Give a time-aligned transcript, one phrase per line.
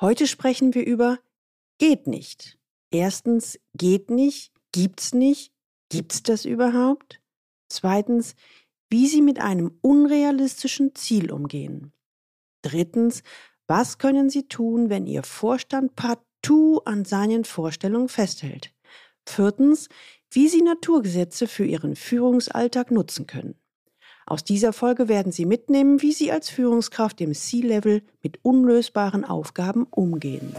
[0.00, 1.18] Heute sprechen wir über
[1.78, 2.58] geht nicht.
[2.90, 5.52] Erstens, geht nicht, gibt's nicht,
[5.88, 7.20] gibt's das überhaupt?
[7.68, 8.34] Zweitens,
[8.90, 11.92] wie Sie mit einem unrealistischen Ziel umgehen.
[12.62, 13.22] Drittens,
[13.66, 18.74] was können Sie tun, wenn Ihr Vorstand partout an seinen Vorstellungen festhält?
[19.26, 19.88] Viertens,
[20.30, 23.58] wie Sie Naturgesetze für Ihren Führungsalltag nutzen können.
[24.28, 29.86] Aus dieser Folge werden Sie mitnehmen, wie Sie als Führungskraft im C-Level mit unlösbaren Aufgaben
[29.88, 30.52] umgehen.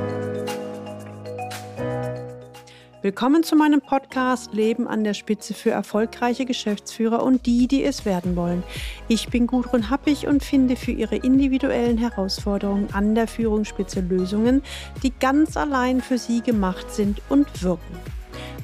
[3.01, 8.05] Willkommen zu meinem Podcast Leben an der Spitze für erfolgreiche Geschäftsführer und die, die es
[8.05, 8.63] werden wollen.
[9.09, 14.63] Ich bin Gudrun Happig und finde für Ihre individuellen Herausforderungen an der Führungsspitze Lösungen,
[15.03, 17.97] die ganz allein für Sie gemacht sind und wirken.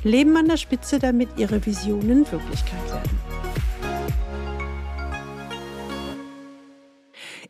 [0.05, 3.22] Leben an der Spitze, damit Ihre Visionen Wirklichkeit werden.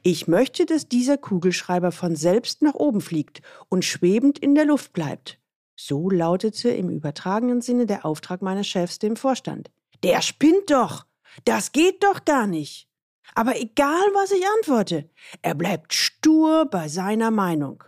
[0.05, 4.91] Ich möchte, dass dieser Kugelschreiber von selbst nach oben fliegt und schwebend in der Luft
[4.91, 5.39] bleibt.
[5.77, 9.71] So lautete im übertragenen Sinne der Auftrag meines Chefs dem Vorstand.
[10.03, 11.05] Der spinnt doch!
[11.45, 12.89] Das geht doch gar nicht!
[13.33, 15.09] Aber egal, was ich antworte,
[15.41, 17.83] er bleibt stur bei seiner Meinung.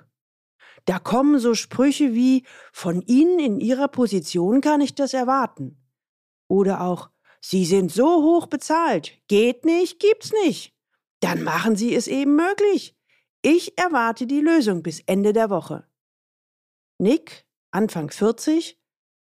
[0.85, 5.77] Da kommen so Sprüche wie von Ihnen in Ihrer Position kann ich das erwarten.
[6.47, 7.09] Oder auch
[7.41, 10.74] Sie sind so hoch bezahlt, geht nicht, gibt's nicht.
[11.25, 12.95] Dann machen Sie es eben möglich.
[13.41, 15.89] Ich erwarte die Lösung bis Ende der Woche.
[16.99, 18.79] Nick, Anfang 40,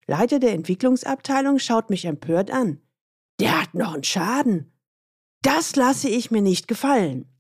[0.08, 2.80] Leiter der Entwicklungsabteilung, schaut mich empört an.
[3.38, 4.72] Der hat noch einen Schaden.
[5.42, 7.32] Das lasse ich mir nicht gefallen.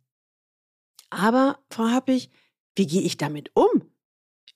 [1.10, 2.30] Aber, Frau Happig,
[2.76, 3.90] wie gehe ich damit um?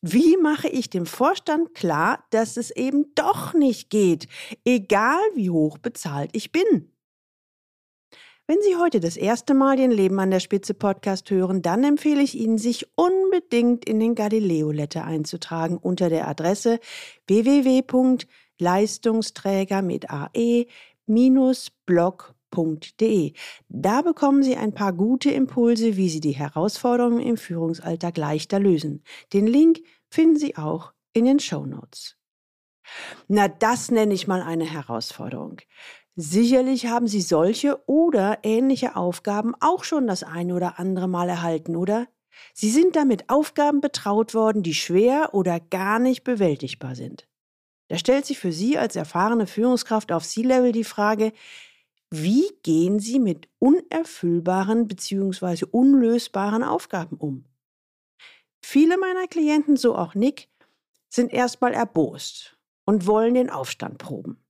[0.00, 4.28] Wie mache ich dem Vorstand klar, dass es eben doch nicht geht,
[4.64, 6.92] egal wie hoch bezahlt ich bin?
[8.50, 12.22] Wenn Sie heute das erste Mal den Leben an der Spitze Podcast hören, dann empfehle
[12.22, 16.80] ich Ihnen, sich unbedingt in den Galileo Letter einzutragen unter der Adresse
[17.26, 20.64] www.leistungsträger mit ae-blog.de.
[23.68, 29.04] Da bekommen Sie ein paar gute Impulse, wie Sie die Herausforderungen im Führungsalltag leichter lösen.
[29.34, 32.16] Den Link finden Sie auch in den Show Notes.
[33.26, 35.58] Na, das nenne ich mal eine Herausforderung.
[36.20, 41.76] Sicherlich haben Sie solche oder ähnliche Aufgaben auch schon das eine oder andere Mal erhalten,
[41.76, 42.08] oder?
[42.52, 47.28] Sie sind damit Aufgaben betraut worden, die schwer oder gar nicht bewältigbar sind.
[47.86, 51.32] Da stellt sich für Sie als erfahrene Führungskraft auf C-Level die Frage,
[52.10, 55.66] wie gehen Sie mit unerfüllbaren bzw.
[55.70, 57.44] unlösbaren Aufgaben um?
[58.60, 60.48] Viele meiner Klienten, so auch Nick,
[61.08, 64.44] sind erstmal erbost und wollen den Aufstand proben.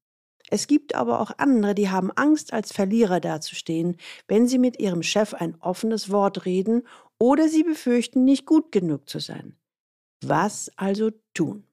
[0.50, 5.02] Es gibt aber auch andere, die haben Angst, als Verlierer dazustehen, wenn sie mit ihrem
[5.02, 6.86] Chef ein offenes Wort reden
[7.18, 9.56] oder sie befürchten, nicht gut genug zu sein.
[10.22, 11.64] Was also tun?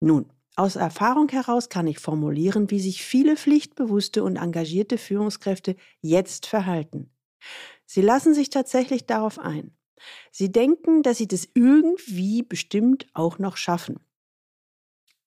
[0.00, 0.26] Nun,
[0.56, 7.10] aus Erfahrung heraus kann ich formulieren, wie sich viele pflichtbewusste und engagierte Führungskräfte jetzt verhalten.
[7.86, 9.76] Sie lassen sich tatsächlich darauf ein.
[10.30, 14.00] Sie denken, dass sie das irgendwie bestimmt auch noch schaffen.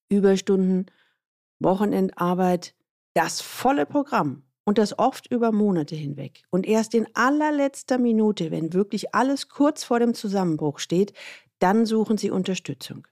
[0.09, 0.85] Überstunden,
[1.59, 2.75] Wochenendarbeit,
[3.13, 6.43] das volle Programm und das oft über Monate hinweg.
[6.49, 11.13] Und erst in allerletzter Minute, wenn wirklich alles kurz vor dem Zusammenbruch steht,
[11.59, 13.07] dann suchen sie Unterstützung.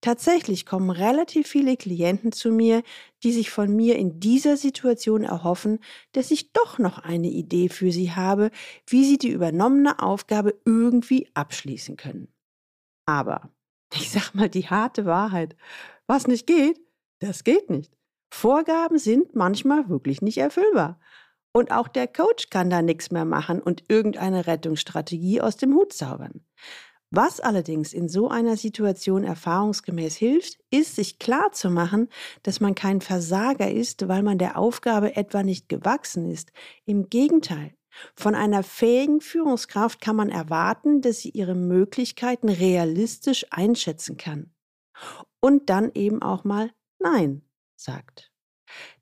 [0.00, 2.82] Tatsächlich kommen relativ viele Klienten zu mir,
[3.22, 5.78] die sich von mir in dieser Situation erhoffen,
[6.12, 8.50] dass ich doch noch eine Idee für sie habe,
[8.86, 12.28] wie sie die übernommene Aufgabe irgendwie abschließen können.
[13.06, 13.48] Aber,
[13.94, 15.56] ich sag mal die harte Wahrheit,
[16.06, 16.78] was nicht geht,
[17.20, 17.96] das geht nicht.
[18.32, 20.98] Vorgaben sind manchmal wirklich nicht erfüllbar.
[21.52, 25.92] Und auch der Coach kann da nichts mehr machen und irgendeine Rettungsstrategie aus dem Hut
[25.92, 26.44] zaubern.
[27.10, 32.08] Was allerdings in so einer Situation erfahrungsgemäß hilft, ist, sich klar zu machen,
[32.42, 36.50] dass man kein Versager ist, weil man der Aufgabe etwa nicht gewachsen ist.
[36.86, 37.72] Im Gegenteil,
[38.16, 44.52] von einer fähigen Führungskraft kann man erwarten, dass sie ihre Möglichkeiten realistisch einschätzen kann.
[45.40, 46.70] Und dann eben auch mal
[47.04, 47.42] Nein
[47.76, 48.32] sagt.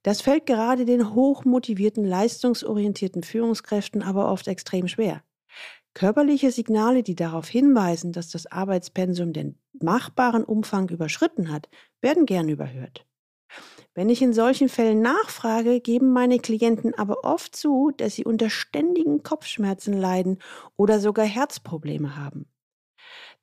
[0.02, 5.22] Das fällt gerade den hochmotivierten, leistungsorientierten Führungskräften aber oft extrem schwer.
[5.94, 11.68] Körperliche Signale, die darauf hinweisen, dass das Arbeitspensum den machbaren Umfang überschritten hat,
[12.00, 13.06] werden gern überhört.
[13.94, 18.50] Wenn ich in solchen Fällen nachfrage, geben meine Klienten aber oft zu, dass sie unter
[18.50, 20.38] ständigen Kopfschmerzen leiden
[20.76, 22.51] oder sogar Herzprobleme haben.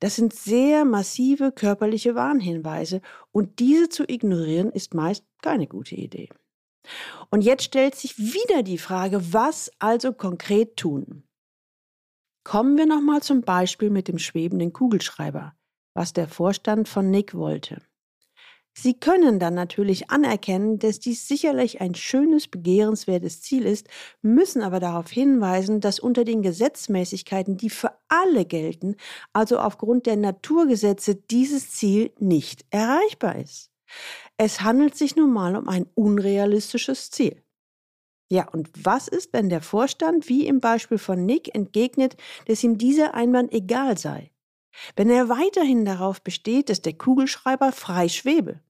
[0.00, 3.02] Das sind sehr massive körperliche Warnhinweise
[3.32, 6.30] und diese zu ignorieren ist meist keine gute Idee.
[7.30, 11.24] Und jetzt stellt sich wieder die Frage, was also konkret tun?
[12.44, 15.54] Kommen wir nochmal zum Beispiel mit dem schwebenden Kugelschreiber,
[15.94, 17.82] was der Vorstand von Nick wollte.
[18.72, 23.88] Sie können dann natürlich anerkennen, dass dies sicherlich ein schönes, begehrenswertes Ziel ist,
[24.22, 28.96] müssen aber darauf hinweisen, dass unter den Gesetzmäßigkeiten, die für alle gelten,
[29.32, 33.70] also aufgrund der Naturgesetze, dieses Ziel nicht erreichbar ist.
[34.36, 37.42] Es handelt sich nun mal um ein unrealistisches Ziel.
[38.30, 42.16] Ja, und was ist, wenn der Vorstand, wie im Beispiel von Nick, entgegnet,
[42.46, 44.30] dass ihm dieser Einwand egal sei?
[44.94, 48.60] Wenn er weiterhin darauf besteht, dass der Kugelschreiber frei schwebe?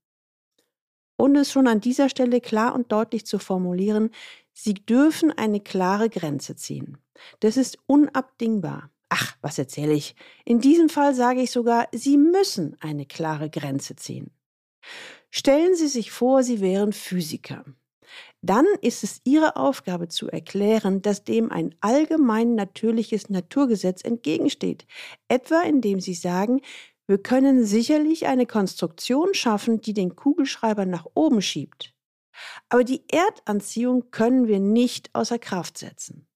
[1.17, 4.11] Und es schon an dieser Stelle klar und deutlich zu formulieren,
[4.53, 6.99] Sie dürfen eine klare Grenze ziehen.
[7.41, 8.91] Das ist unabdingbar.
[9.11, 10.15] Ach, was erzähle ich?
[10.45, 14.31] In diesem Fall sage ich sogar, Sie müssen eine klare Grenze ziehen.
[15.31, 17.65] Stellen Sie sich vor, Sie wären Physiker.
[18.41, 24.87] Dann ist es Ihre Aufgabe zu erklären, dass dem ein allgemein natürliches Naturgesetz entgegensteht,
[25.29, 26.61] etwa indem Sie sagen,
[27.07, 31.93] wir können sicherlich eine Konstruktion schaffen, die den Kugelschreiber nach oben schiebt.
[32.69, 36.30] Aber die Erdanziehung können wir nicht außer Kraft setzen.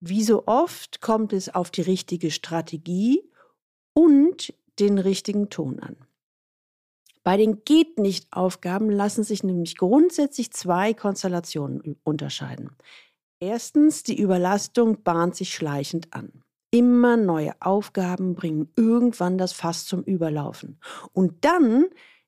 [0.00, 3.22] Wie so oft kommt es auf die richtige Strategie
[3.94, 5.96] und den richtigen Ton an.
[7.24, 12.70] Bei den Geht-nicht-Aufgaben lassen sich nämlich grundsätzlich zwei Konstellationen unterscheiden.
[13.40, 16.42] Erstens, die Überlastung bahnt sich schleichend an.
[16.70, 20.78] Immer neue Aufgaben bringen irgendwann das Fass zum Überlaufen.
[21.12, 21.86] Und dann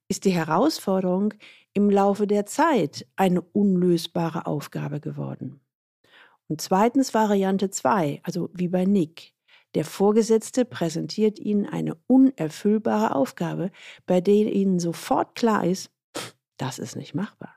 [0.09, 1.35] ist die Herausforderung
[1.73, 5.61] im Laufe der Zeit eine unlösbare Aufgabe geworden.
[6.51, 9.35] Und zweitens Variante 2, also wie bei Nick.
[9.77, 13.71] Der Vorgesetzte präsentiert Ihnen eine unerfüllbare Aufgabe,
[14.05, 15.93] bei der Ihnen sofort klar ist,
[16.57, 17.55] das ist nicht machbar.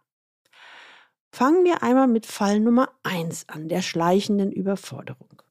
[1.31, 5.41] Fangen wir einmal mit Fall Nummer 1 an, der schleichenden Überforderung.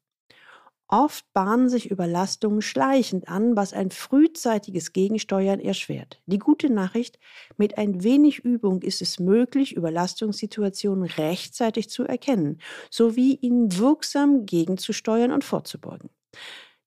[0.93, 6.21] Oft bahnen sich Überlastungen schleichend an, was ein frühzeitiges Gegensteuern erschwert.
[6.27, 7.17] Die gute Nachricht,
[7.57, 12.61] mit ein wenig Übung ist es möglich, Überlastungssituationen rechtzeitig zu erkennen,
[12.91, 16.11] sowie ihnen wirksam gegenzusteuern und vorzubeugen.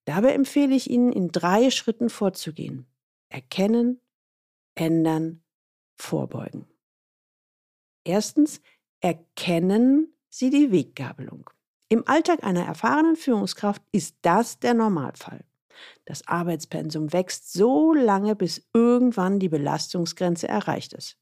[0.04, 2.86] Dabei empfehle ich Ihnen, in drei Schritten vorzugehen.
[3.28, 4.00] Erkennen,
[4.76, 5.42] ändern,
[5.96, 6.68] vorbeugen.
[8.04, 8.60] Erstens,
[9.00, 11.50] erkennen Sie die Weggabelung.
[11.88, 15.44] Im Alltag einer erfahrenen Führungskraft ist das der Normalfall.
[16.04, 21.16] Das Arbeitspensum wächst so lange, bis irgendwann die Belastungsgrenze erreicht ist.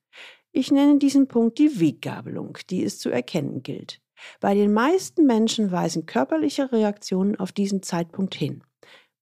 [0.53, 4.01] Ich nenne diesen Punkt die Weggabelung, die es zu erkennen gilt.
[4.41, 8.63] Bei den meisten Menschen weisen körperliche Reaktionen auf diesen Zeitpunkt hin.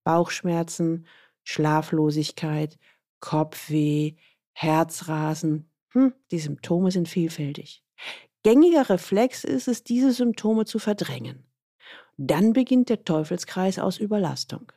[0.05, 1.07] Bauchschmerzen,
[1.43, 2.79] Schlaflosigkeit,
[3.21, 4.15] Kopfweh,
[4.53, 5.71] Herzrasen.
[5.93, 7.83] Hm, die Symptome sind vielfältig.
[8.43, 11.45] Gängiger Reflex ist es, diese Symptome zu verdrängen.
[12.17, 14.73] Dann beginnt der Teufelskreis aus Überlastung.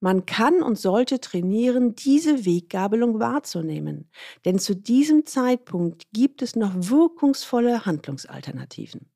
[0.00, 4.10] Man kann und sollte trainieren, diese Weggabelung wahrzunehmen,
[4.44, 9.10] denn zu diesem Zeitpunkt gibt es noch wirkungsvolle Handlungsalternativen.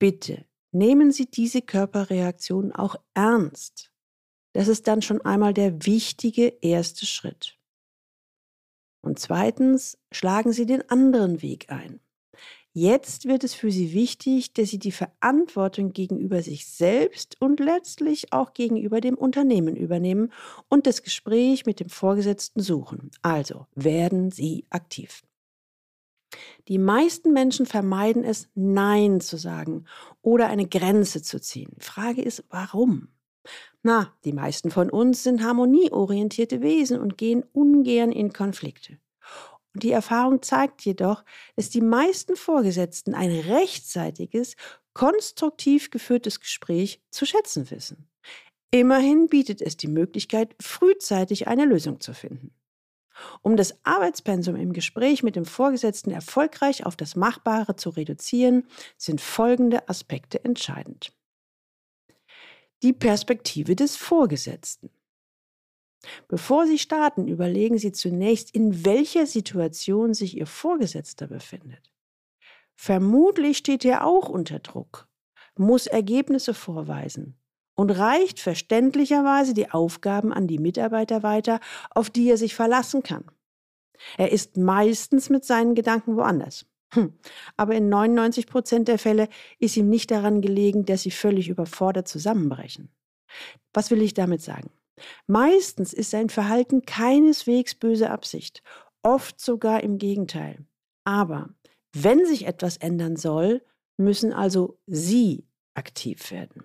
[0.00, 3.92] Bitte nehmen Sie diese Körperreaktion auch ernst.
[4.52, 7.56] Das ist dann schon einmal der wichtige erste Schritt.
[9.00, 12.00] Und zweitens schlagen Sie den anderen Weg ein.
[12.74, 18.32] Jetzt wird es für sie wichtig, dass sie die Verantwortung gegenüber sich selbst und letztlich
[18.32, 20.32] auch gegenüber dem Unternehmen übernehmen
[20.70, 23.10] und das Gespräch mit dem Vorgesetzten suchen.
[23.20, 25.22] Also werden sie aktiv.
[26.68, 29.84] Die meisten Menschen vermeiden es, Nein zu sagen
[30.22, 31.76] oder eine Grenze zu ziehen.
[31.78, 33.08] Frage ist, warum?
[33.82, 38.98] Na, die meisten von uns sind harmonieorientierte Wesen und gehen ungern in Konflikte.
[39.74, 41.24] Und die Erfahrung zeigt jedoch,
[41.56, 44.56] dass die meisten Vorgesetzten ein rechtzeitiges,
[44.92, 48.08] konstruktiv geführtes Gespräch zu schätzen wissen.
[48.70, 52.54] Immerhin bietet es die Möglichkeit, frühzeitig eine Lösung zu finden.
[53.42, 59.20] Um das Arbeitspensum im Gespräch mit dem Vorgesetzten erfolgreich auf das Machbare zu reduzieren, sind
[59.20, 61.12] folgende Aspekte entscheidend.
[62.82, 64.90] Die Perspektive des Vorgesetzten.
[66.28, 71.92] Bevor Sie starten, überlegen Sie zunächst, in welcher Situation sich Ihr Vorgesetzter befindet.
[72.74, 75.08] Vermutlich steht er auch unter Druck,
[75.56, 77.38] muss Ergebnisse vorweisen
[77.74, 83.24] und reicht verständlicherweise die Aufgaben an die Mitarbeiter weiter, auf die er sich verlassen kann.
[84.16, 86.66] Er ist meistens mit seinen Gedanken woanders.
[86.92, 87.14] Hm.
[87.56, 89.28] Aber in 99 Prozent der Fälle
[89.58, 92.90] ist ihm nicht daran gelegen, dass sie völlig überfordert zusammenbrechen.
[93.72, 94.70] Was will ich damit sagen?
[95.26, 98.62] Meistens ist sein Verhalten keineswegs böse Absicht,
[99.02, 100.64] oft sogar im Gegenteil.
[101.04, 101.54] Aber
[101.92, 103.64] wenn sich etwas ändern soll,
[103.96, 106.64] müssen also Sie aktiv werden.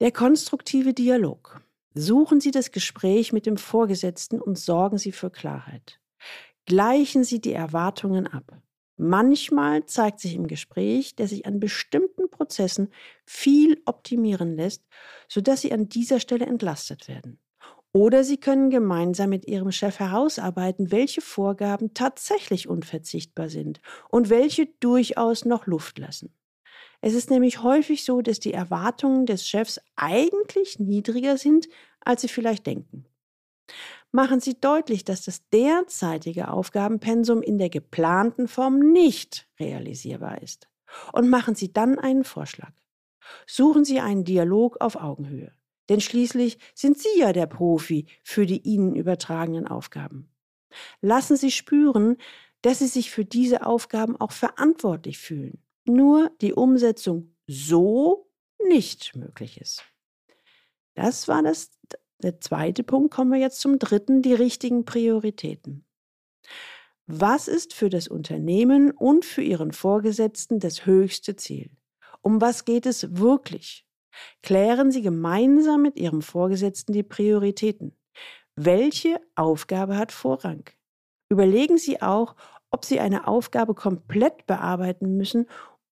[0.00, 1.60] Der konstruktive Dialog.
[1.94, 6.00] Suchen Sie das Gespräch mit dem Vorgesetzten und sorgen Sie für Klarheit.
[6.66, 8.60] Gleichen Sie die Erwartungen ab.
[8.96, 12.90] Manchmal zeigt sich im Gespräch, dass sich an bestimmten Prozessen
[13.24, 14.84] viel optimieren lässt,
[15.28, 17.40] sodass Sie an dieser Stelle entlastet werden.
[17.92, 24.66] Oder Sie können gemeinsam mit Ihrem Chef herausarbeiten, welche Vorgaben tatsächlich unverzichtbar sind und welche
[24.80, 26.32] durchaus noch Luft lassen.
[27.00, 31.68] Es ist nämlich häufig so, dass die Erwartungen des Chefs eigentlich niedriger sind,
[32.00, 33.06] als Sie vielleicht denken.
[34.14, 40.68] Machen Sie deutlich, dass das derzeitige Aufgabenpensum in der geplanten Form nicht realisierbar ist.
[41.12, 42.70] Und machen Sie dann einen Vorschlag.
[43.44, 45.52] Suchen Sie einen Dialog auf Augenhöhe.
[45.88, 50.32] Denn schließlich sind Sie ja der Profi für die Ihnen übertragenen Aufgaben.
[51.00, 52.16] Lassen Sie spüren,
[52.62, 55.60] dass Sie sich für diese Aufgaben auch verantwortlich fühlen.
[55.86, 58.30] Nur die Umsetzung so
[58.68, 59.82] nicht möglich ist.
[60.94, 61.72] Das war das,
[62.24, 63.14] der zweite Punkt.
[63.14, 65.84] Kommen wir jetzt zum dritten, die richtigen Prioritäten.
[67.06, 71.70] Was ist für das Unternehmen und für Ihren Vorgesetzten das höchste Ziel?
[72.22, 73.86] Um was geht es wirklich?
[74.42, 77.96] Klären Sie gemeinsam mit Ihrem Vorgesetzten die Prioritäten.
[78.56, 80.70] Welche Aufgabe hat Vorrang?
[81.28, 82.36] Überlegen Sie auch,
[82.70, 85.46] ob Sie eine Aufgabe komplett bearbeiten müssen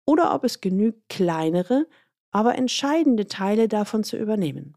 [0.07, 1.87] oder ob es genügt, kleinere,
[2.31, 4.77] aber entscheidende Teile davon zu übernehmen.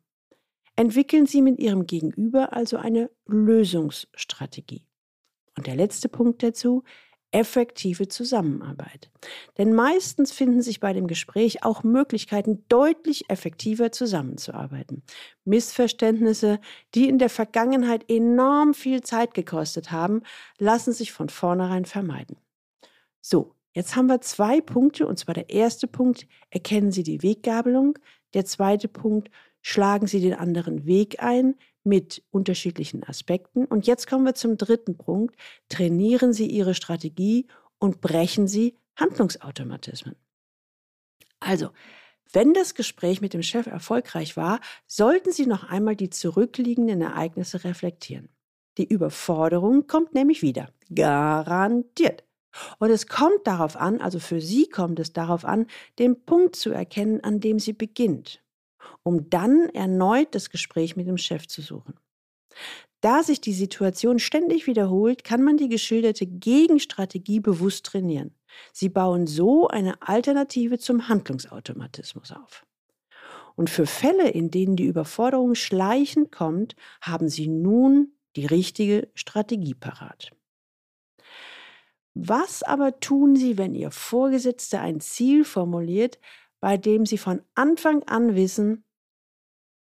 [0.76, 4.86] Entwickeln Sie mit Ihrem Gegenüber also eine Lösungsstrategie.
[5.58, 6.84] Und der letzte Punkt dazu,
[7.36, 9.12] effektive Zusammenarbeit.
[9.58, 15.04] Denn meistens finden sich bei dem Gespräch auch Möglichkeiten, deutlich effektiver zusammenzuarbeiten.
[15.44, 16.60] Missverständnisse,
[16.94, 20.22] die in der Vergangenheit enorm viel Zeit gekostet haben,
[20.60, 22.38] lassen sich von vornherein vermeiden.
[23.20, 28.00] So, jetzt haben wir zwei Punkte, und zwar der erste Punkt, erkennen Sie die Weggabelung,
[28.34, 29.30] der zweite Punkt,
[29.66, 33.66] schlagen Sie den anderen Weg ein, mit unterschiedlichen Aspekten.
[33.66, 35.36] Und jetzt kommen wir zum dritten Punkt.
[35.70, 37.48] Trainieren Sie Ihre Strategie
[37.80, 40.16] und brechen Sie Handlungsautomatismen.
[41.40, 41.70] Also,
[42.32, 47.64] wenn das Gespräch mit dem Chef erfolgreich war, sollten Sie noch einmal die zurückliegenden Ereignisse
[47.64, 48.30] reflektieren.
[48.78, 50.70] Die Überforderung kommt nämlich wieder.
[50.94, 52.24] Garantiert.
[52.78, 55.66] Und es kommt darauf an, also für Sie kommt es darauf an,
[55.98, 58.45] den Punkt zu erkennen, an dem sie beginnt
[59.04, 61.96] um dann erneut das Gespräch mit dem Chef zu suchen.
[63.02, 68.34] Da sich die Situation ständig wiederholt, kann man die geschilderte Gegenstrategie bewusst trainieren.
[68.74, 72.66] Sie bauen so eine Alternative zum Handlungsautomatismus auf.
[73.56, 79.76] Und für Fälle, in denen die Überforderung schleichend kommt, haben Sie nun die richtige Strategie
[79.76, 80.32] parat.
[82.16, 86.18] Was aber tun Sie, wenn Ihr Vorgesetzter ein Ziel formuliert,
[86.66, 88.86] bei dem Sie von Anfang an wissen,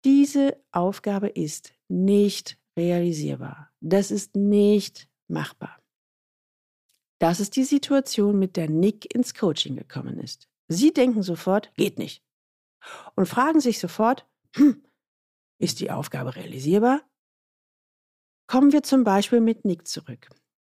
[0.04, 3.72] diese Aufgabe ist nicht realisierbar.
[3.80, 5.82] Das ist nicht machbar.
[7.20, 10.50] Das ist die Situation, mit der Nick ins Coaching gekommen ist.
[10.68, 12.22] Sie denken sofort, geht nicht.
[13.16, 14.84] Und fragen sich sofort, hm,
[15.60, 17.02] ist die Aufgabe realisierbar?
[18.46, 20.28] Kommen wir zum Beispiel mit Nick zurück.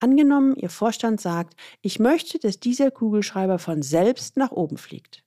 [0.01, 5.24] Angenommen, Ihr Vorstand sagt, ich möchte, dass dieser Kugelschreiber von selbst nach oben fliegt.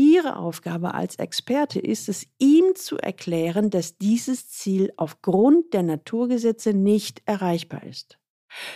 [0.00, 6.72] Ihre Aufgabe als Experte ist es, ihm zu erklären, dass dieses Ziel aufgrund der Naturgesetze
[6.72, 8.16] nicht erreichbar ist.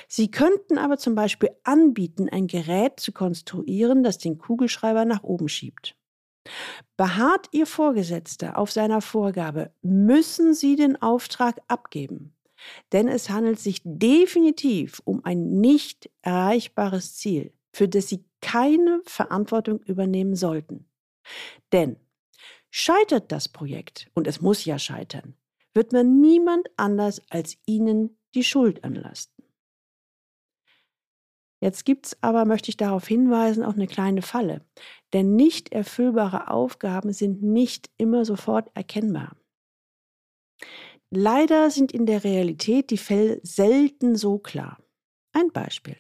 [0.08, 5.48] Sie könnten aber zum Beispiel anbieten, ein Gerät zu konstruieren, das den Kugelschreiber nach oben
[5.48, 5.96] schiebt.
[6.96, 12.34] Beharrt Ihr Vorgesetzter auf seiner Vorgabe, müssen Sie den Auftrag abgeben.
[12.90, 19.80] Denn es handelt sich definitiv um ein nicht erreichbares Ziel, für das Sie keine Verantwortung
[19.84, 20.88] übernehmen sollten.
[21.72, 21.96] Denn
[22.70, 25.34] scheitert das Projekt, und es muss ja scheitern,
[25.74, 29.44] wird man niemand anders als Ihnen die Schuld anlasten.
[31.62, 34.66] Jetzt gibt es aber, möchte ich darauf hinweisen, auch eine kleine Falle.
[35.12, 39.36] Denn nicht erfüllbare Aufgaben sind nicht immer sofort erkennbar.
[41.10, 44.82] Leider sind in der Realität die Fälle selten so klar.
[45.32, 45.96] Ein Beispiel.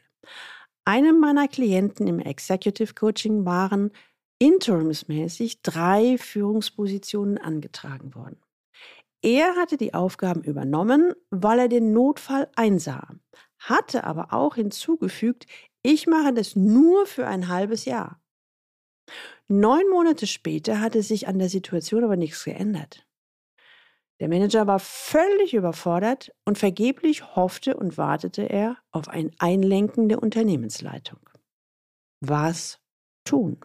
[0.84, 3.92] Einem meiner Klienten im Executive Coaching waren
[4.42, 8.40] interimsmäßig drei Führungspositionen angetragen worden.
[9.22, 13.08] Er hatte die Aufgaben übernommen, weil er den Notfall einsah,
[13.60, 15.46] hatte aber auch hinzugefügt,
[15.84, 18.20] ich mache das nur für ein halbes Jahr.
[19.46, 23.06] Neun Monate später hatte sich an der Situation aber nichts geändert.
[24.18, 30.20] Der Manager war völlig überfordert und vergeblich hoffte und wartete er auf ein Einlenken der
[30.20, 31.20] Unternehmensleitung.
[32.20, 32.80] Was
[33.24, 33.60] tun?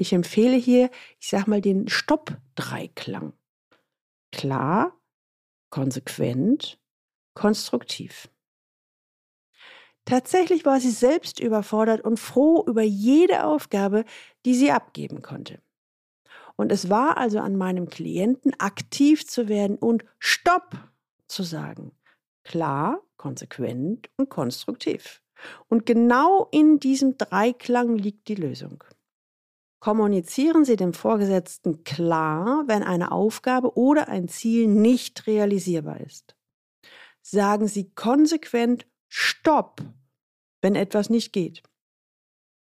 [0.00, 0.88] Ich empfehle hier,
[1.18, 3.34] ich sag mal, den Stopp-Dreiklang.
[4.32, 4.98] Klar,
[5.68, 6.80] konsequent,
[7.34, 8.30] konstruktiv.
[10.06, 14.06] Tatsächlich war sie selbst überfordert und froh über jede Aufgabe,
[14.46, 15.60] die sie abgeben konnte.
[16.56, 20.78] Und es war also an meinem Klienten, aktiv zu werden und Stopp
[21.26, 21.92] zu sagen.
[22.42, 25.20] Klar, konsequent und konstruktiv.
[25.68, 28.82] Und genau in diesem Dreiklang liegt die Lösung.
[29.80, 36.36] Kommunizieren Sie dem Vorgesetzten klar, wenn eine Aufgabe oder ein Ziel nicht realisierbar ist.
[37.22, 39.80] Sagen Sie konsequent Stopp,
[40.60, 41.62] wenn etwas nicht geht.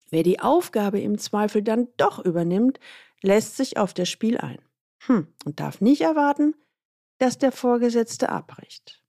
[0.10, 2.80] Wer die Aufgabe im Zweifel dann doch übernimmt,
[3.22, 4.60] lässt sich auf das Spiel ein
[5.06, 6.56] hm, und darf nicht erwarten,
[7.20, 9.04] dass der Vorgesetzte abbricht.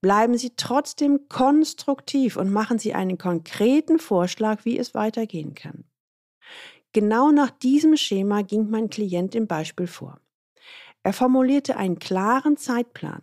[0.00, 5.84] Bleiben Sie trotzdem konstruktiv und machen Sie einen konkreten Vorschlag, wie es weitergehen kann.
[6.96, 10.18] Genau nach diesem Schema ging mein Klient im Beispiel vor.
[11.02, 13.20] Er formulierte einen klaren Zeitplan,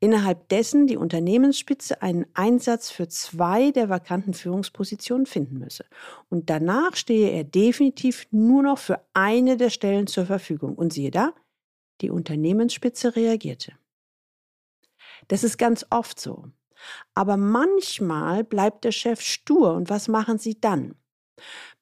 [0.00, 5.84] innerhalb dessen die Unternehmensspitze einen Einsatz für zwei der vakanten Führungspositionen finden müsse.
[6.30, 10.74] Und danach stehe er definitiv nur noch für eine der Stellen zur Verfügung.
[10.74, 11.34] Und siehe da,
[12.00, 13.74] die Unternehmensspitze reagierte.
[15.28, 16.46] Das ist ganz oft so.
[17.12, 20.94] Aber manchmal bleibt der Chef stur und was machen Sie dann?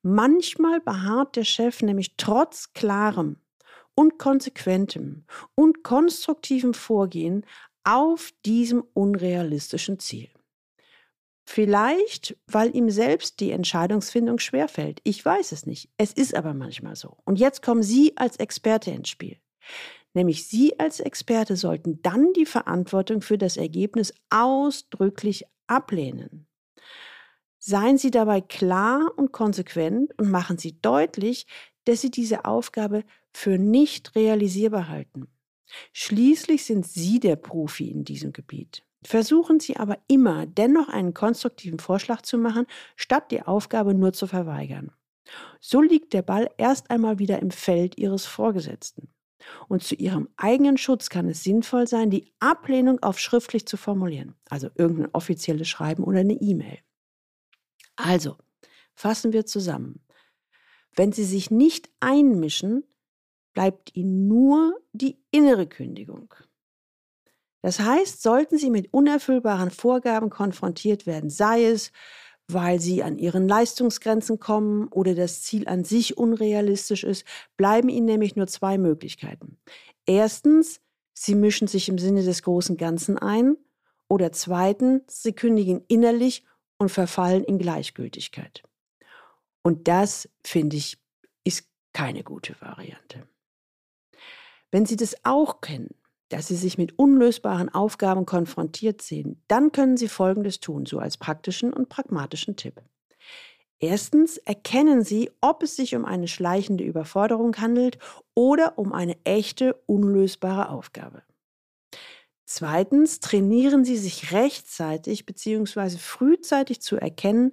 [0.02, 3.37] Manchmal beharrt der Chef nämlich trotz klarem
[3.95, 5.25] und konsequentem
[5.55, 7.45] und konstruktivem Vorgehen
[7.85, 10.31] auf diesem unrealistischen Ziel.
[11.45, 15.00] Vielleicht, weil ihm selbst die Entscheidungsfindung schwerfällt.
[15.02, 15.90] Ich weiß es nicht.
[15.97, 17.17] Es ist aber manchmal so.
[17.25, 19.37] Und jetzt kommen Sie als Experte ins Spiel.
[20.14, 26.47] Nämlich Sie als Experte sollten dann die Verantwortung für das Ergebnis ausdrücklich ablehnen.
[27.62, 31.47] Seien Sie dabei klar und konsequent und machen Sie deutlich,
[31.85, 35.29] dass Sie diese Aufgabe für nicht realisierbar halten.
[35.93, 38.83] Schließlich sind Sie der Profi in diesem Gebiet.
[39.05, 44.26] Versuchen Sie aber immer dennoch einen konstruktiven Vorschlag zu machen, statt die Aufgabe nur zu
[44.26, 44.93] verweigern.
[45.61, 49.08] So liegt der Ball erst einmal wieder im Feld Ihres Vorgesetzten.
[49.69, 54.34] Und zu Ihrem eigenen Schutz kann es sinnvoll sein, die Ablehnung auf schriftlich zu formulieren,
[54.49, 56.78] also irgendein offizielles Schreiben oder eine E-Mail.
[58.04, 58.36] Also,
[58.95, 60.00] fassen wir zusammen.
[60.95, 62.84] Wenn Sie sich nicht einmischen,
[63.52, 66.34] bleibt Ihnen nur die innere Kündigung.
[67.63, 71.93] Das heißt, sollten Sie mit unerfüllbaren Vorgaben konfrontiert werden, sei es,
[72.49, 77.25] weil Sie an Ihren Leistungsgrenzen kommen oder das Ziel an sich unrealistisch ist,
[77.56, 79.58] bleiben Ihnen nämlich nur zwei Möglichkeiten.
[80.06, 80.80] Erstens,
[81.13, 83.56] Sie mischen sich im Sinne des großen Ganzen ein
[84.08, 86.45] oder zweitens, Sie kündigen innerlich
[86.80, 88.62] und verfallen in Gleichgültigkeit.
[89.62, 90.99] Und das, finde ich,
[91.45, 93.28] ist keine gute Variante.
[94.71, 95.95] Wenn Sie das auch kennen,
[96.30, 101.19] dass Sie sich mit unlösbaren Aufgaben konfrontiert sehen, dann können Sie Folgendes tun, so als
[101.19, 102.80] praktischen und pragmatischen Tipp.
[103.78, 107.99] Erstens erkennen Sie, ob es sich um eine schleichende Überforderung handelt
[108.34, 111.23] oder um eine echte, unlösbare Aufgabe.
[112.52, 115.99] Zweitens trainieren Sie sich rechtzeitig bzw.
[115.99, 117.52] frühzeitig zu erkennen,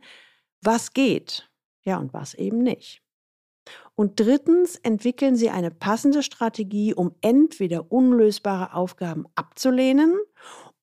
[0.64, 1.52] was geht,
[1.84, 3.04] ja und was eben nicht.
[3.94, 10.16] Und drittens entwickeln Sie eine passende Strategie, um entweder unlösbare Aufgaben abzulehnen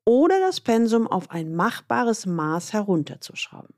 [0.04, 3.74] oder das Pensum auf ein machbares Maß herunterzuschrauben.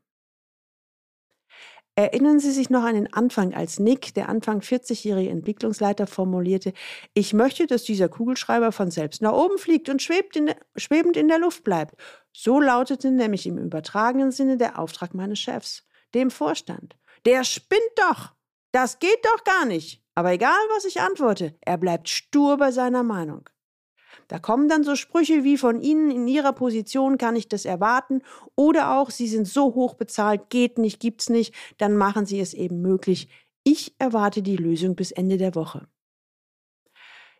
[1.99, 6.73] Erinnern Sie sich noch an den Anfang, als Nick, der Anfang 40-jährige Entwicklungsleiter, formulierte,
[7.15, 11.39] ich möchte, dass dieser Kugelschreiber von selbst nach oben fliegt und in schwebend in der
[11.39, 11.95] Luft bleibt.
[12.31, 16.95] So lautete nämlich im übertragenen Sinne der Auftrag meines Chefs, dem Vorstand.
[17.25, 18.35] Der spinnt doch!
[18.71, 20.03] Das geht doch gar nicht.
[20.13, 23.49] Aber egal, was ich antworte, er bleibt stur bei seiner Meinung.
[24.27, 28.21] Da kommen dann so Sprüche wie von Ihnen in Ihrer Position kann ich das erwarten
[28.55, 32.53] oder auch Sie sind so hoch bezahlt, geht nicht, gibt's nicht, dann machen Sie es
[32.53, 33.29] eben möglich.
[33.63, 35.87] Ich erwarte die Lösung bis Ende der Woche.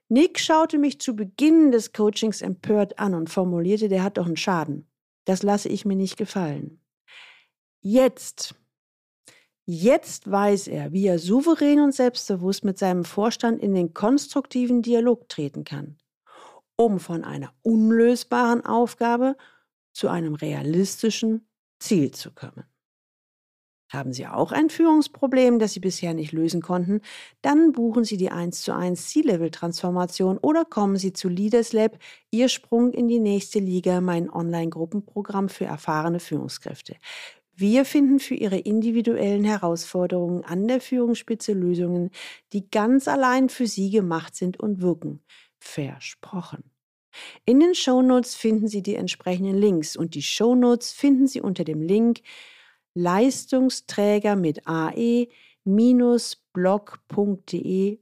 [0.10, 4.38] Nick schaute mich zu Beginn des Coachings empört an und formulierte, der hat doch einen
[4.38, 4.88] Schaden.
[5.26, 6.80] Das lasse ich mir nicht gefallen.
[7.82, 8.56] Jetzt,
[9.70, 15.28] Jetzt weiß er, wie er souverän und selbstbewusst mit seinem Vorstand in den konstruktiven Dialog
[15.28, 15.98] treten kann,
[16.78, 19.36] um von einer unlösbaren Aufgabe
[19.94, 21.48] zu einem realistischen
[21.80, 22.64] Ziel zu kommen.
[23.90, 27.00] Haben Sie auch ein Führungsproblem, das Sie bisher nicht lösen konnten?
[27.42, 31.98] Dann buchen Sie die 1 zu 1 C-Level-Transformation oder kommen Sie zu Leaders Lab,
[32.30, 36.98] Ihr Sprung in die nächste Liga, mein Online-Gruppenprogramm für erfahrene Führungskräfte.
[37.56, 42.12] Wir finden für Ihre individuellen Herausforderungen an der Führungsspitze Lösungen,
[42.52, 45.22] die ganz allein für Sie gemacht sind und wirken.
[45.60, 46.72] Versprochen.
[47.46, 51.82] In den Shownotes finden Sie die entsprechenden Links und die Shownotes finden Sie unter dem
[51.82, 52.22] Link
[52.94, 55.30] Leistungsträger mit ae-blog.de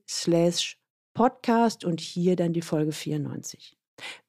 [0.08, 0.80] slash
[1.14, 3.75] podcast und hier dann die Folge 94.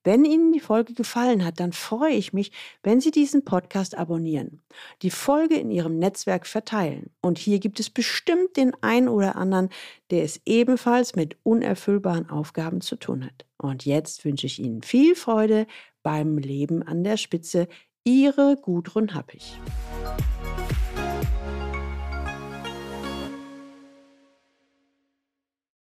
[0.05, 2.53] Wenn Ihnen die Folge gefallen hat, dann freue ich mich,
[2.83, 4.63] wenn Sie diesen Podcast abonnieren,
[5.03, 7.11] die Folge in Ihrem Netzwerk verteilen.
[7.21, 9.71] Und hier gibt es bestimmt den einen oder anderen,
[10.11, 13.47] der es ebenfalls mit unerfüllbaren Aufgaben zu tun hat.
[13.59, 15.67] Und jetzt wünsche ich Ihnen viel Freude
[16.03, 17.67] beim Leben an der Spitze.
[18.05, 19.59] Ihre Gudrun Happig.